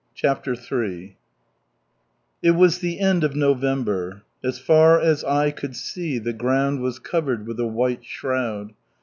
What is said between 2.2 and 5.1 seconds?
It was the end of November. As far